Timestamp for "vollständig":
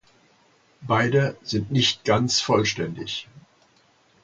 2.41-3.27